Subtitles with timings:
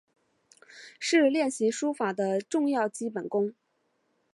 [0.97, 3.53] 是练习书法的重要基本功。